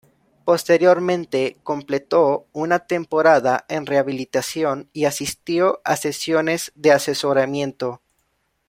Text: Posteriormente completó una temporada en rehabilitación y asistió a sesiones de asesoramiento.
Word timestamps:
Posteriormente 0.45 1.57
completó 1.61 2.47
una 2.53 2.79
temporada 2.87 3.67
en 3.69 3.85
rehabilitación 3.85 4.89
y 4.93 5.05
asistió 5.05 5.79
a 5.83 5.95
sesiones 5.95 6.71
de 6.73 6.91
asesoramiento. 6.91 8.01